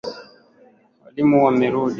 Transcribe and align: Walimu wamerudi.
Walimu 1.05 1.45
wamerudi. 1.45 1.89